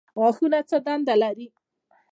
[0.19, 1.47] غاښونه څه دنده لري؟